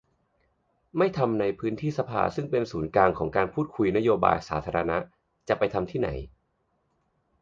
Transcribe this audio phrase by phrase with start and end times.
[0.97, 4.97] ไม่ทำในพื้นที่สภาซึ่งเป็นศูนย์กลางของการพูดคุยนโยบายสาธารณะ
[5.47, 6.09] จะไปทำที่ไหน